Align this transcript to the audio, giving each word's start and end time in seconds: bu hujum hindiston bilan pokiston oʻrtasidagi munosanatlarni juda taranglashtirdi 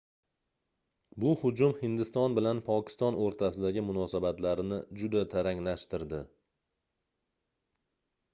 bu 1.23 1.33
hujum 1.41 1.75
hindiston 1.81 2.37
bilan 2.39 2.61
pokiston 2.69 3.19
oʻrtasidagi 3.25 3.83
munosanatlarni 3.91 4.81
juda 5.03 5.23
taranglashtirdi 5.35 6.25